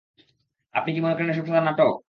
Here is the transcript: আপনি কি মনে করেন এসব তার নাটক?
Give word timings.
আপনি 0.75 0.89
কি 0.93 0.99
মনে 1.01 1.15
করেন 1.15 1.31
এসব 1.31 1.45
তার 1.47 1.63
নাটক? 1.63 1.91